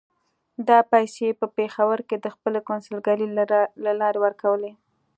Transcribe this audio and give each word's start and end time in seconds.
دا 0.67 0.79
پیسې 0.91 1.21
یې 1.27 1.33
په 1.41 1.47
پېښور 1.57 1.99
کې 2.07 2.15
د 2.19 2.27
خپلې 2.35 2.59
کونسلګرۍ 2.67 3.27
له 3.85 3.91
لارې 4.01 4.19
ورکولې. 4.25 4.71